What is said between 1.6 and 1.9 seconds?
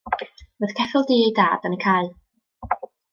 yn y